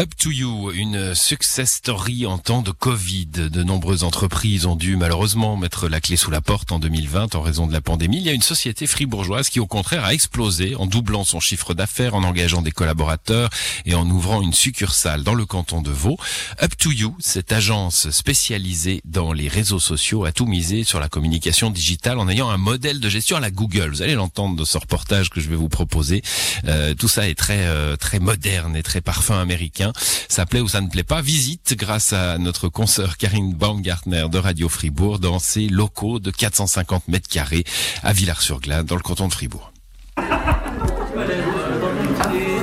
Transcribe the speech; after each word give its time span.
Up 0.00 0.14
to 0.16 0.30
You, 0.30 0.70
une 0.70 1.12
success 1.16 1.72
story 1.72 2.24
en 2.24 2.38
temps 2.38 2.62
de 2.62 2.70
Covid. 2.70 3.26
De 3.26 3.64
nombreuses 3.64 4.04
entreprises 4.04 4.64
ont 4.64 4.76
dû 4.76 4.96
malheureusement 4.96 5.56
mettre 5.56 5.88
la 5.88 6.00
clé 6.00 6.16
sous 6.16 6.30
la 6.30 6.40
porte 6.40 6.70
en 6.70 6.78
2020 6.78 7.34
en 7.34 7.40
raison 7.40 7.66
de 7.66 7.72
la 7.72 7.80
pandémie. 7.80 8.18
Il 8.18 8.22
y 8.22 8.28
a 8.28 8.32
une 8.32 8.40
société 8.40 8.86
fribourgeoise 8.86 9.48
qui 9.48 9.58
au 9.58 9.66
contraire 9.66 10.04
a 10.04 10.14
explosé 10.14 10.76
en 10.76 10.86
doublant 10.86 11.24
son 11.24 11.40
chiffre 11.40 11.74
d'affaires, 11.74 12.14
en 12.14 12.22
engageant 12.22 12.62
des 12.62 12.70
collaborateurs 12.70 13.50
et 13.86 13.96
en 13.96 14.08
ouvrant 14.08 14.40
une 14.40 14.52
succursale 14.52 15.24
dans 15.24 15.34
le 15.34 15.46
canton 15.46 15.82
de 15.82 15.90
Vaud. 15.90 16.16
Up 16.62 16.76
to 16.78 16.92
You, 16.92 17.16
cette 17.18 17.50
agence 17.50 18.08
spécialisée 18.10 19.00
dans 19.04 19.32
les 19.32 19.48
réseaux 19.48 19.80
sociaux, 19.80 20.24
a 20.24 20.30
tout 20.30 20.46
misé 20.46 20.84
sur 20.84 21.00
la 21.00 21.08
communication 21.08 21.70
digitale 21.70 22.20
en 22.20 22.28
ayant 22.28 22.50
un 22.50 22.56
modèle 22.56 23.00
de 23.00 23.08
gestion 23.08 23.36
à 23.36 23.40
la 23.40 23.50
Google. 23.50 23.90
Vous 23.90 24.02
allez 24.02 24.14
l'entendre 24.14 24.54
dans 24.54 24.64
ce 24.64 24.78
reportage 24.78 25.28
que 25.28 25.40
je 25.40 25.48
vais 25.48 25.56
vous 25.56 25.68
proposer. 25.68 26.22
Euh, 26.68 26.94
tout 26.94 27.08
ça 27.08 27.28
est 27.28 27.34
très 27.34 27.66
euh, 27.66 27.96
très 27.96 28.20
moderne 28.20 28.76
et 28.76 28.84
très 28.84 29.00
parfum 29.00 29.40
américain. 29.40 29.87
Ça 30.28 30.46
plaît 30.46 30.60
ou 30.60 30.68
ça 30.68 30.80
ne 30.80 30.88
plaît 30.88 31.04
pas. 31.04 31.20
Visite 31.20 31.74
grâce 31.76 32.12
à 32.12 32.38
notre 32.38 32.68
consoeur 32.68 33.16
Karine 33.16 33.54
Baumgartner 33.54 34.26
de 34.30 34.38
Radio 34.38 34.68
Fribourg 34.68 35.18
dans 35.18 35.38
ses 35.38 35.68
locaux 35.68 36.18
de 36.18 36.30
450 36.30 37.08
mètres 37.08 37.28
carrés 37.28 37.64
à 38.02 38.12
Villars-sur-Glane 38.12 38.86
dans 38.86 38.96
le 38.96 39.02
canton 39.02 39.28
de 39.28 39.32
Fribourg. 39.32 39.72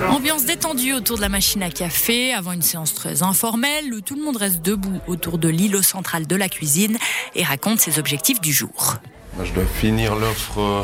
Ambiance 0.10 0.46
détendue 0.46 0.94
autour 0.94 1.18
de 1.18 1.22
la 1.22 1.30
machine 1.30 1.64
à 1.64 1.70
café, 1.70 2.34
avant 2.34 2.52
une 2.52 2.62
séance 2.62 2.94
très 2.94 3.24
informelle 3.24 3.94
où 3.94 4.02
tout 4.02 4.16
le 4.16 4.24
monde 4.24 4.38
reste 4.38 4.62
debout 4.62 5.00
autour 5.08 5.38
de 5.38 5.50
l'îlot 5.50 5.82
central 5.82 6.28
de 6.28 6.36
la 6.36 6.50
cuisine 6.50 6.98
et 7.36 7.44
raconte 7.44 7.80
ses 7.80 8.00
objectifs 8.00 8.42
du 8.42 8.54
jour. 8.54 8.96
Je 9.44 9.52
dois 9.52 9.66
finir 9.66 10.16
l'offre 10.16 10.60
euh, 10.60 10.84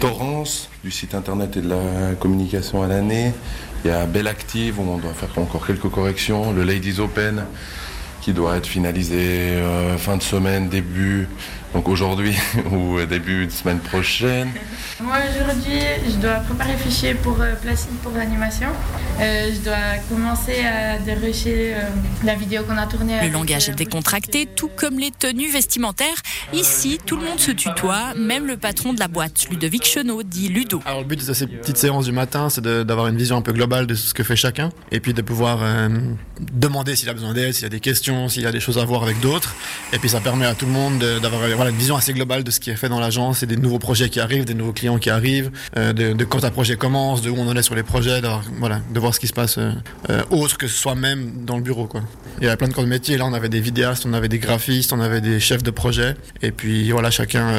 Torrance 0.00 0.68
du 0.84 0.90
site 0.90 1.14
internet 1.14 1.56
et 1.56 1.60
de 1.60 1.68
la 1.68 2.14
communication 2.18 2.82
à 2.82 2.86
l'année. 2.86 3.32
Il 3.84 3.88
y 3.88 3.94
a 3.94 4.06
Belle 4.06 4.26
Active 4.26 4.80
où 4.80 4.82
on 4.82 4.98
doit 4.98 5.12
faire 5.12 5.30
encore 5.38 5.66
quelques 5.66 5.88
corrections. 5.88 6.52
Le 6.52 6.64
Ladies 6.64 7.00
Open 7.00 7.44
qui 8.20 8.32
doit 8.32 8.56
être 8.56 8.66
finalisé 8.66 9.18
euh, 9.18 9.96
fin 9.96 10.16
de 10.16 10.22
semaine, 10.22 10.68
début, 10.68 11.28
donc 11.74 11.88
aujourd'hui 11.88 12.34
ou 12.72 13.00
début 13.06 13.46
de 13.46 13.52
semaine 13.52 13.80
prochaine. 13.80 14.50
Moi 15.00 15.16
aujourd'hui, 15.30 15.78
je 16.08 16.16
dois 16.16 16.36
préparer 16.36 16.72
le 16.72 16.78
fichier 16.78 17.14
pour 17.14 17.38
euh, 17.40 17.54
pour 18.02 18.12
l'animation. 18.12 18.68
Euh, 19.20 19.50
je 19.54 19.60
dois 19.62 19.98
commencer 20.08 20.64
à 20.64 20.98
dérocher 20.98 21.74
euh, 21.74 21.80
la 22.24 22.34
vidéo 22.34 22.62
qu'on 22.64 22.78
a 22.78 22.86
tournée. 22.86 23.18
Le 23.22 23.28
langage 23.28 23.68
est 23.68 23.74
décontracté, 23.74 24.46
tout 24.46 24.70
comme 24.74 24.98
les 24.98 25.10
tenues 25.10 25.50
vestimentaires. 25.50 26.16
Ici, 26.54 26.98
tout 27.04 27.16
le 27.16 27.24
monde 27.24 27.38
se 27.38 27.50
tutoie, 27.50 28.14
même 28.16 28.46
le 28.46 28.56
patron 28.56 28.94
de 28.94 28.98
la 28.98 29.08
boîte, 29.08 29.48
Ludovic 29.50 29.84
Chenot, 29.84 30.22
dit 30.22 30.48
Ludo. 30.48 30.80
Alors 30.86 31.00
le 31.00 31.06
but 31.06 31.26
de 31.26 31.32
ces 31.34 31.46
petites 31.46 31.76
séances 31.76 32.06
du 32.06 32.12
matin, 32.12 32.48
c'est 32.48 32.62
d'avoir 32.62 33.08
une 33.08 33.16
vision 33.16 33.36
un 33.36 33.42
peu 33.42 33.52
globale 33.52 33.86
de 33.86 33.94
ce 33.94 34.14
que 34.14 34.22
fait 34.22 34.36
chacun, 34.36 34.70
et 34.92 35.00
puis 35.00 35.12
de 35.12 35.22
pouvoir 35.22 35.60
demander 36.52 36.96
s'il 36.96 37.08
a 37.08 37.14
besoin 37.14 37.34
d'aide, 37.34 37.52
s'il 37.52 37.64
y 37.64 37.66
a 37.66 37.70
des 37.70 37.80
questions, 37.80 38.28
s'il 38.28 38.42
y 38.42 38.46
a 38.46 38.52
des 38.52 38.60
choses 38.60 38.78
à 38.78 38.84
voir 38.84 39.02
avec 39.02 39.20
d'autres. 39.20 39.54
Et 39.92 39.98
puis 39.98 40.08
ça 40.08 40.20
permet 40.20 40.46
à 40.46 40.54
tout 40.54 40.66
le 40.66 40.72
monde 40.72 41.04
d'avoir 41.20 41.44
voilà, 41.56 41.70
une 41.70 41.76
vision 41.76 41.96
assez 41.96 42.12
globale 42.12 42.44
de 42.44 42.50
ce 42.50 42.60
qui 42.60 42.70
est 42.70 42.76
fait 42.76 42.88
dans 42.88 43.00
l'agence 43.00 43.42
et 43.42 43.46
des 43.46 43.56
nouveaux 43.56 43.78
projets 43.78 44.10
qui 44.10 44.20
arrivent, 44.20 44.44
des 44.44 44.54
nouveaux 44.54 44.72
clients 44.72 44.98
qui 44.98 45.10
arrivent, 45.10 45.50
euh, 45.76 45.92
de, 45.92 46.24
quand 46.24 46.44
un 46.44 46.50
projet 46.50 46.76
commence, 46.76 47.22
de 47.22 47.30
où 47.30 47.36
on 47.36 47.48
en 47.48 47.56
est 47.56 47.62
sur 47.62 47.74
les 47.74 47.82
projets, 47.82 48.20
de, 48.20 48.28
voilà, 48.58 48.80
de 48.92 49.00
voir 49.00 49.14
ce 49.14 49.20
qui 49.20 49.26
se 49.26 49.32
passe 49.32 49.58
euh, 49.58 49.72
euh, 50.10 50.22
autre 50.30 50.58
que 50.58 50.68
soi-même 50.68 51.44
dans 51.44 51.56
le 51.56 51.62
bureau. 51.62 51.86
Quoi. 51.86 52.02
Il 52.40 52.46
y 52.46 52.50
a 52.50 52.56
plein 52.56 52.68
de 52.68 52.74
corps 52.74 52.84
de 52.84 52.88
métier. 52.88 53.16
Là, 53.16 53.24
on 53.26 53.32
avait 53.32 53.48
des 53.48 53.60
vidéastes, 53.60 54.04
on 54.06 54.12
avait 54.12 54.28
des 54.28 54.38
graphistes, 54.38 54.92
on 54.92 55.00
avait 55.00 55.22
des 55.22 55.40
chefs 55.40 55.62
de 55.62 55.70
projet. 55.70 56.14
Et 56.42 56.52
puis 56.52 56.90
voilà, 56.90 57.10
chacun 57.10 57.54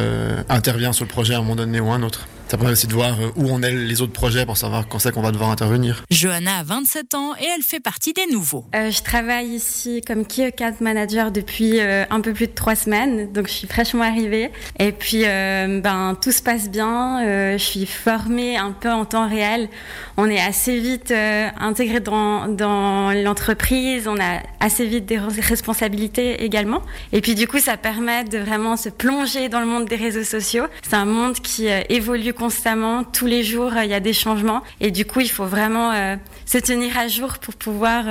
intervient 0.49 0.93
sur 0.93 1.05
le 1.05 1.09
projet 1.09 1.33
à 1.33 1.37
un 1.37 1.41
moment 1.41 1.55
donné 1.55 1.79
ou 1.79 1.89
à 1.89 1.95
un 1.95 2.03
autre. 2.03 2.27
Ça 2.47 2.55
permet 2.55 2.71
aussi 2.71 2.87
de 2.87 2.93
voir 2.93 3.17
où 3.35 3.49
on 3.49 3.61
est 3.61 3.73
les 3.73 4.01
autres 4.01 4.13
projets 4.13 4.45
pour 4.45 4.55
savoir 4.55 4.87
quand 4.87 4.99
c'est 4.99 5.11
qu'on 5.11 5.21
va 5.21 5.31
devoir 5.31 5.49
intervenir. 5.49 6.05
Johanna 6.09 6.59
a 6.59 6.63
27 6.63 7.15
ans 7.15 7.35
et 7.35 7.43
elle 7.43 7.61
fait 7.61 7.81
partie 7.81 8.13
des 8.13 8.25
nouveaux. 8.31 8.65
je 8.73 9.01
travaille 9.01 9.47
ici 9.47 10.01
comme 10.05 10.25
Key 10.25 10.45
Account 10.45 10.75
Manager 10.79 11.31
depuis 11.31 11.81
un 11.81 12.21
peu 12.21 12.33
plus 12.33 12.47
de 12.47 12.53
trois 12.53 12.75
semaines, 12.75 13.33
donc 13.33 13.47
je 13.47 13.53
suis 13.53 13.67
arrivée. 14.01 14.51
Et 14.79 14.91
puis, 14.91 15.23
ben, 15.23 16.17
tout 16.21 16.31
se 16.31 16.41
passe 16.41 16.69
bien. 16.69 17.21
Euh, 17.23 17.57
je 17.57 17.63
suis 17.63 17.85
formée 17.85 18.57
un 18.57 18.71
peu 18.71 18.91
en 18.91 19.05
temps 19.05 19.27
réel. 19.27 19.69
On 20.17 20.29
est 20.29 20.39
assez 20.39 20.79
vite 20.79 21.11
euh, 21.11 21.47
intégré 21.59 21.99
dans, 21.99 22.47
dans 22.47 23.11
l'entreprise, 23.11 24.07
on 24.07 24.19
a 24.19 24.41
assez 24.59 24.85
vite 24.85 25.05
des 25.05 25.17
responsabilités 25.17 26.43
également. 26.43 26.81
Et 27.13 27.21
puis 27.21 27.35
du 27.35 27.47
coup, 27.47 27.59
ça 27.59 27.77
permet 27.77 28.23
de 28.23 28.37
vraiment 28.37 28.77
se 28.77 28.89
plonger 28.89 29.49
dans 29.49 29.59
le 29.59 29.65
monde 29.65 29.85
des 29.85 29.95
réseaux 29.95 30.23
sociaux. 30.23 30.65
C'est 30.81 30.95
un 30.95 31.05
monde 31.05 31.35
qui 31.35 31.69
euh, 31.69 31.81
évolue 31.89 32.33
constamment. 32.33 33.03
Tous 33.03 33.25
les 33.25 33.43
jours, 33.43 33.71
il 33.83 33.89
y 33.89 33.93
a 33.93 33.99
des 33.99 34.13
changements. 34.13 34.63
Et 34.79 34.91
du 34.91 35.05
coup, 35.05 35.19
il 35.19 35.29
faut 35.29 35.45
vraiment 35.45 36.17
se 36.45 36.57
tenir 36.57 36.97
à 36.97 37.07
jour 37.07 37.37
pour 37.39 37.53
pouvoir 37.53 38.05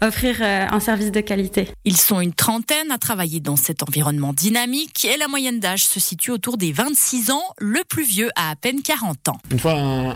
offrir 0.00 0.42
un 0.42 0.80
service 0.80 1.10
de 1.10 1.20
qualité. 1.20 1.68
Ils 1.84 1.96
sont 1.96 2.20
une 2.20 2.32
trentaine 2.32 2.90
à 2.90 2.98
travailler 2.98 3.40
dans 3.40 3.56
cet 3.56 3.82
environnement 3.82 4.32
dynamique 4.32 5.06
la 5.20 5.28
moyenne 5.28 5.60
d'âge 5.60 5.84
se 5.84 6.00
situe 6.00 6.30
autour 6.30 6.56
des 6.56 6.72
26 6.72 7.30
ans. 7.30 7.42
Le 7.58 7.82
plus 7.86 8.04
vieux 8.04 8.30
a 8.36 8.50
à 8.50 8.56
peine 8.56 8.80
40 8.82 9.28
ans. 9.28 9.38
Une 9.50 9.58
fois, 9.58 9.74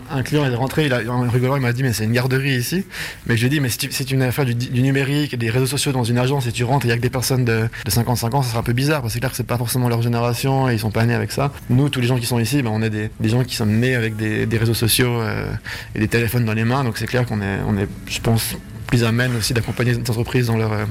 un, 0.09 0.23
client 0.23 0.43
est 0.45 0.55
rentré, 0.55 0.87
il 0.87 0.93
a, 0.93 1.01
en 1.09 1.29
rigolant, 1.29 1.55
il 1.55 1.61
m'a 1.61 1.73
dit 1.73 1.83
Mais 1.83 1.93
c'est 1.93 2.05
une 2.05 2.11
garderie 2.11 2.55
ici. 2.55 2.83
Mais 3.27 3.37
je 3.37 3.41
lui 3.41 3.47
ai 3.47 3.49
dit 3.51 3.59
Mais 3.59 3.69
c'est 3.69 4.11
une 4.11 4.23
affaire 4.23 4.45
du, 4.45 4.81
numérique, 4.81 5.37
des 5.37 5.49
réseaux 5.49 5.67
sociaux 5.67 5.91
dans 5.91 6.03
une 6.03 6.17
agence 6.17 6.47
et 6.47 6.51
tu 6.51 6.63
rentres 6.63 6.85
il 6.85 6.89
n'y 6.89 6.93
a 6.93 6.97
que 6.97 7.01
des 7.01 7.11
personnes 7.11 7.45
de, 7.45 7.69
55 7.87 8.33
ans, 8.33 8.41
ça 8.41 8.49
sera 8.49 8.59
un 8.59 8.63
peu 8.63 8.73
bizarre 8.73 9.01
parce 9.01 9.13
que 9.13 9.13
c'est 9.13 9.19
clair 9.19 9.29
que 9.29 9.37
c'est 9.37 9.43
pas 9.43 9.57
forcément 9.57 9.89
leur 9.89 10.01
génération 10.01 10.69
et 10.69 10.73
ils 10.73 10.79
sont 10.79 10.91
pas 10.91 11.05
nés 11.05 11.13
avec 11.13 11.31
ça. 11.31 11.51
Nous, 11.69 11.89
tous 11.89 12.01
les 12.01 12.07
gens 12.07 12.17
qui 12.17 12.25
sont 12.25 12.39
ici, 12.39 12.63
ben, 12.63 12.71
on 12.73 12.81
est 12.81 12.89
des, 12.89 13.09
gens 13.29 13.43
qui 13.43 13.55
sont 13.55 13.67
nés 13.67 13.95
avec 13.95 14.15
des, 14.15 14.57
réseaux 14.57 14.73
sociaux 14.73 15.21
euh, 15.21 15.53
et 15.93 15.99
des 15.99 16.07
téléphones 16.07 16.45
dans 16.45 16.53
les 16.53 16.65
mains. 16.65 16.83
Donc 16.83 16.97
c'est 16.97 17.05
clair 17.05 17.27
qu'on 17.27 17.41
est, 17.41 17.59
on 17.67 17.77
est, 17.77 17.87
je 18.07 18.19
pense, 18.21 18.55
plus 18.85 19.03
amène 19.03 19.35
aussi 19.35 19.53
d'accompagner 19.53 19.93
les 19.93 19.99
entreprises 19.99 20.47
dans 20.47 20.57
leur 20.57 20.73
euh, 20.73 20.85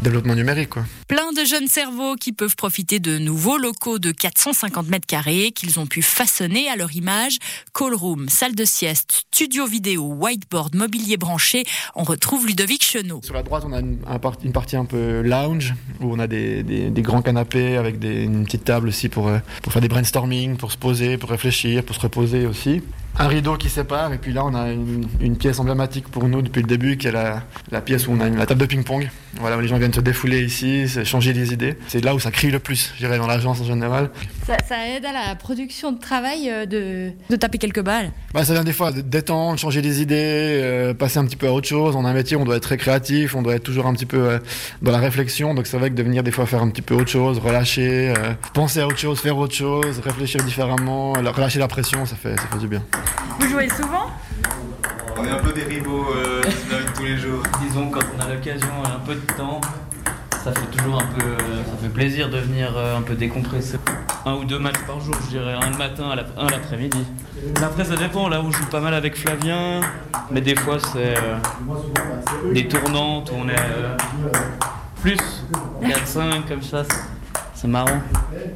développement 0.00 0.34
numérique. 0.34 0.70
Quoi. 0.70 0.84
Plein 1.08 1.30
de 1.30 1.44
jeunes 1.44 1.68
cerveaux 1.68 2.16
qui 2.16 2.32
peuvent 2.32 2.56
profiter 2.56 2.98
de 2.98 3.18
nouveaux 3.18 3.58
locaux 3.58 4.00
de 4.00 4.10
450 4.10 4.88
mètres 4.88 5.06
carrés 5.06 5.52
qu'ils 5.52 5.78
ont 5.78 5.86
pu 5.86 6.02
façonner 6.02 6.68
à 6.68 6.74
leur 6.74 6.96
image. 6.96 7.38
Call 7.72 7.94
room, 7.94 8.28
salle 8.28 8.56
de 8.56 8.64
sieste, 8.64 9.22
studio 9.32 9.66
vidéo, 9.66 10.02
whiteboard, 10.02 10.74
mobilier 10.74 11.16
branché. 11.16 11.62
On 11.94 12.02
retrouve 12.02 12.48
Ludovic 12.48 12.84
Chenot. 12.84 13.20
Sur 13.22 13.34
la 13.34 13.44
droite, 13.44 13.62
on 13.64 13.72
a 13.72 13.78
une, 13.78 13.98
partie 14.52 14.74
un 14.74 14.84
peu 14.84 15.20
lounge 15.20 15.74
où 16.00 16.12
on 16.12 16.18
a 16.18 16.26
des, 16.26 16.90
grands 16.96 17.22
canapés 17.22 17.76
avec 17.76 18.02
une 18.02 18.44
petite 18.44 18.64
table 18.64 18.88
aussi 18.88 19.08
pour, 19.08 19.28
euh, 19.28 19.38
pour 19.62 19.72
faire 19.72 19.82
des 19.82 19.88
brainstorming, 19.88 20.56
pour 20.56 20.72
se 20.72 20.76
poser, 20.76 21.18
pour 21.18 21.30
réfléchir, 21.30 21.84
pour 21.84 21.94
se 21.94 22.00
reposer 22.00 22.46
aussi 22.46 22.82
un 23.18 23.28
rideau 23.28 23.56
qui 23.56 23.68
sépare 23.68 24.12
et 24.12 24.18
puis 24.18 24.32
là 24.32 24.44
on 24.44 24.54
a 24.54 24.70
une, 24.70 25.36
pièce 25.36 25.58
emblématique 25.58 26.08
pour 26.08 26.28
nous 26.28 26.42
depuis 26.42 26.62
le 26.62 26.68
début 26.68 26.96
qui 26.96 27.08
est 27.08 27.12
la, 27.12 27.80
pièce 27.80 28.08
où 28.08 28.12
on 28.12 28.20
a 28.20 28.28
la 28.28 28.46
table 28.46 28.60
de 28.60 28.66
ping-pong. 28.66 29.08
Voilà, 29.38 29.60
les 29.60 29.68
gens 29.68 29.78
viennent 29.78 29.92
se 29.92 30.00
défouler 30.00 30.42
ici, 30.44 30.88
changer 31.04 31.32
des 31.32 31.52
idées. 31.52 31.76
C'est 31.88 32.04
là 32.04 32.14
où 32.14 32.18
ça 32.18 32.30
crie 32.30 32.50
le 32.50 32.58
plus, 32.58 32.92
je 32.94 32.98
dirais, 32.98 33.18
dans 33.18 33.26
l'agence 33.26 33.60
en 33.60 33.64
général. 33.64 34.10
Ça, 34.46 34.56
aide 34.88 35.04
à 35.04 35.12
la 35.12 35.34
production 35.34 35.92
de 35.92 35.98
travail 35.98 36.48
euh, 36.48 36.66
de, 36.66 37.12
de 37.30 37.36
taper 37.36 37.58
quelques 37.58 37.82
balles 37.82 38.12
bah, 38.32 38.44
Ça 38.44 38.52
vient 38.52 38.64
des 38.64 38.72
fois 38.72 38.92
détendre, 38.92 39.58
changer 39.58 39.82
des 39.82 40.02
idées, 40.02 40.60
euh, 40.62 40.94
passer 40.94 41.18
un 41.18 41.24
petit 41.24 41.36
peu 41.36 41.48
à 41.48 41.52
autre 41.52 41.66
chose. 41.66 41.96
On 41.96 42.04
a 42.04 42.08
un 42.08 42.14
métier, 42.14 42.36
on 42.36 42.44
doit 42.44 42.56
être 42.56 42.62
très 42.62 42.76
créatif, 42.76 43.34
on 43.34 43.42
doit 43.42 43.54
être 43.54 43.64
toujours 43.64 43.86
un 43.86 43.94
petit 43.94 44.06
peu 44.06 44.18
euh, 44.18 44.38
dans 44.82 44.92
la 44.92 44.98
réflexion. 44.98 45.54
Donc 45.54 45.66
c'est 45.66 45.78
vrai 45.78 45.90
que 45.90 45.94
de 45.94 46.02
venir 46.02 46.22
des 46.22 46.30
fois 46.30 46.46
faire 46.46 46.62
un 46.62 46.70
petit 46.70 46.82
peu 46.82 46.94
autre 46.94 47.10
chose, 47.10 47.38
relâcher, 47.38 48.12
penser 48.54 48.80
à 48.80 48.86
autre 48.86 48.98
chose, 48.98 49.20
faire 49.20 49.36
autre 49.36 49.54
chose, 49.54 50.00
réfléchir 50.00 50.42
différemment, 50.42 51.12
relâcher 51.12 51.58
la 51.58 51.68
pression, 51.68 52.06
ça 52.06 52.16
fait, 52.16 52.36
ça 52.36 52.46
fait 52.50 52.58
du 52.58 52.68
bien. 52.68 52.82
Vous 53.40 53.48
jouez 53.48 53.68
souvent? 53.68 54.10
On 55.18 55.24
est 55.24 55.30
un 55.30 55.38
peu 55.38 55.52
des 55.52 55.64
rivaux 55.64 56.06
euh, 56.14 56.42
tous 56.94 57.04
les 57.04 57.16
jours. 57.16 57.42
Disons, 57.62 57.90
quand 57.90 58.04
on 58.16 58.20
a 58.20 58.34
l'occasion 58.34 58.68
un 58.84 58.98
peu 59.00 59.14
de 59.14 59.32
temps, 59.34 59.60
ça 60.46 60.52
fait 60.52 60.76
toujours 60.76 61.02
un 61.02 61.06
peu. 61.06 61.26
ça 61.64 61.76
fait 61.82 61.88
plaisir 61.88 62.30
de 62.30 62.38
venir 62.38 62.72
euh, 62.76 62.98
un 62.98 63.02
peu 63.02 63.14
décompresser. 63.14 63.78
Un 64.24 64.34
ou 64.34 64.44
deux 64.44 64.60
matchs 64.60 64.78
par 64.86 65.00
jour, 65.00 65.14
je 65.24 65.30
dirais, 65.30 65.54
un 65.54 65.70
le 65.70 65.76
matin, 65.76 66.10
un 66.36 66.46
l'après-midi. 66.46 67.04
Après, 67.60 67.84
ça 67.84 67.96
dépend, 67.96 68.28
là 68.28 68.40
je 68.48 68.56
joue 68.56 68.66
pas 68.66 68.78
mal 68.78 68.94
avec 68.94 69.16
Flavien, 69.16 69.80
mais 70.30 70.40
des 70.40 70.54
fois, 70.54 70.78
c'est 70.78 71.16
euh, 71.16 72.52
des 72.52 72.68
tournantes 72.68 73.32
on 73.36 73.48
est 73.48 73.56
plus 75.02 75.18
4-5 75.82 76.46
comme 76.48 76.62
ça. 76.62 76.84
C'est 77.56 77.68
marrant. 77.68 78.02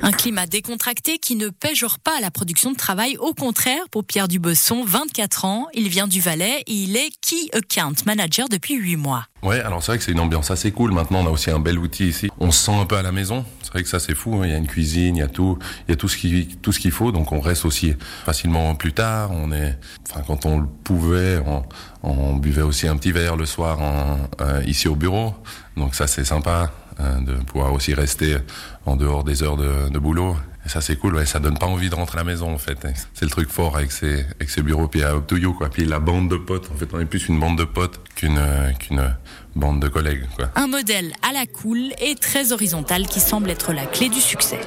Un 0.02 0.12
climat 0.12 0.47
décontracté 0.47 1.19
qui 1.19 1.35
ne 1.35 1.49
péjore 1.49 1.99
pas 2.00 2.19
à 2.19 2.20
la 2.20 2.31
production 2.31 2.70
de 2.70 2.76
travail. 2.76 3.17
Au 3.17 3.32
contraire, 3.32 3.82
pour 3.91 4.05
Pierre 4.05 4.29
Dubosson, 4.29 4.85
24 4.85 5.47
ans, 5.47 5.69
il 5.73 5.88
vient 5.88 6.06
du 6.06 6.20
Valais 6.20 6.62
et 6.67 6.73
il 6.73 6.97
est 6.99 7.11
Key 7.23 7.49
Account 7.55 7.94
Manager 8.05 8.50
depuis 8.50 8.75
8 8.75 8.97
mois. 8.97 9.25
Ouais, 9.43 9.61
alors 9.61 9.82
c'est 9.82 9.93
vrai 9.93 9.99
que 9.99 10.05
c'est 10.05 10.12
une 10.12 10.20
ambiance 10.20 10.50
assez 10.50 10.70
cool. 10.70 10.93
Maintenant, 10.93 11.20
on 11.20 11.26
a 11.26 11.31
aussi 11.31 11.50
un 11.50 11.61
bel 11.61 11.79
outil 11.79 12.08
ici. 12.08 12.29
On 12.41 12.50
se 12.50 12.62
sent 12.62 12.75
un 12.75 12.85
peu 12.85 12.97
à 12.97 13.02
la 13.02 13.11
maison. 13.11 13.47
C'est 13.62 13.73
vrai 13.73 13.82
que 13.82 13.88
ça, 13.88 14.00
c'est 14.00 14.14
fou. 14.14 14.35
Hein. 14.35 14.43
Il 14.44 14.50
y 14.50 14.55
a 14.55 14.58
une 14.58 14.67
cuisine, 14.67 15.17
il 15.17 15.20
y 15.20 15.23
a 15.23 15.29
tout, 15.29 15.58
il 15.88 15.93
y 15.93 15.94
a 15.94 15.96
tout 15.96 16.08
ce 16.08 16.19
qui, 16.19 16.58
tout 16.61 16.73
ce 16.73 16.79
qu'il 16.79 16.91
faut. 16.91 17.11
Donc, 17.11 17.32
on 17.32 17.41
reste 17.41 17.64
aussi 17.64 17.94
facilement 18.26 18.75
plus 18.75 18.93
tard. 18.93 19.31
On 19.32 19.50
est, 19.50 19.79
enfin, 20.11 20.23
quand 20.26 20.44
on 20.44 20.58
le 20.58 20.67
pouvait, 20.85 21.43
on, 22.03 22.37
buvait 22.37 22.62
aussi 22.62 22.87
un 22.87 22.96
petit 22.96 23.12
verre 23.12 23.37
le 23.37 23.46
soir 23.46 23.79
euh, 24.43 24.62
ici 24.67 24.88
au 24.88 24.94
bureau. 24.94 25.35
Donc, 25.76 25.94
ça, 25.94 26.06
c'est 26.06 26.25
sympa. 26.25 26.70
Hein, 26.99 27.23
de 27.23 27.33
pouvoir 27.35 27.73
aussi 27.73 27.95
rester 27.95 28.37
en 28.85 28.97
dehors 28.97 29.25
des 29.25 29.43
heures 29.43 29.57
de, 29.57 29.99
boulot 29.99 30.37
Et 30.67 30.69
ça 30.69 30.81
c'est 30.81 30.97
cool, 30.97 31.27
ça 31.27 31.39
donne 31.39 31.57
pas 31.57 31.67
envie 31.67 31.89
de 31.89 31.95
rentrer 31.95 32.19
à 32.19 32.23
la 32.23 32.25
maison 32.25 32.53
en 32.53 32.59
fait. 32.59 32.79
C'est 33.15 33.25
le 33.25 33.31
truc 33.31 33.49
fort 33.49 33.77
avec 33.77 33.93
ces, 33.93 34.27
bureaux, 34.63 34.89
puis 34.89 35.03
à 35.03 35.15
Up 35.15 35.27
to 35.27 35.37
You. 35.37 35.57
Puis 35.73 35.85
la 35.85 35.99
bande 35.99 36.29
de 36.29 36.37
potes, 36.37 36.71
en 36.73 36.77
fait 36.77 36.89
on 36.93 37.01
est 37.01 37.07
plus 37.07 37.29
une 37.29 37.39
bande 37.39 37.57
de 37.57 37.65
potes 37.65 38.01
qu'une 38.17 38.39
euh, 38.39 39.09
bande 39.55 39.81
de 39.81 39.89
collègues. 39.89 40.25
Un 40.57 40.67
modèle 40.67 41.13
à 41.29 41.33
la 41.33 41.47
cool 41.47 41.93
et 42.01 42.17
très 42.17 42.53
horizontal 42.53 43.07
qui 43.07 43.21
semble 43.21 43.51
être 43.51 43.73
la 43.73 43.87
clé 43.87 44.09
du 44.09 44.21
succès. 44.21 44.61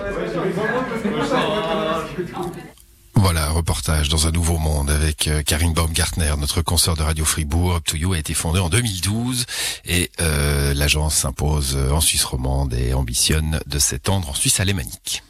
Voilà, 3.24 3.52
reportage 3.52 4.10
dans 4.10 4.28
un 4.28 4.32
nouveau 4.32 4.58
monde 4.58 4.90
avec 4.90 5.30
euh, 5.30 5.44
Karine 5.44 5.72
Baumgartner, 5.72 6.34
notre 6.38 6.62
consoeur 6.62 6.98
de 6.98 7.04
Radio 7.04 7.24
Fribourg. 7.24 7.76
Up 7.76 7.86
to 7.86 7.96
You 7.96 8.12
a 8.12 8.18
été 8.18 8.34
fondée 8.34 8.60
en 8.60 8.68
2012 8.68 9.46
et 9.86 10.12
euh, 10.20 10.74
l'agence 10.74 11.16
s'impose 11.16 11.78
en 11.78 12.02
Suisse 12.02 12.26
romande 12.26 12.74
et 12.74 12.94
ambitionne 12.94 13.62
de 13.66 13.80
s'étendre 13.80 14.30
en 14.30 14.34
Suisse 14.34 14.60
alémanique. 14.60 15.24